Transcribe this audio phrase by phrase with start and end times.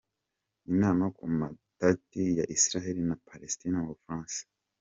[0.71, 4.41] Inama ku matati ya Israel na Palestine mu Bufaransa.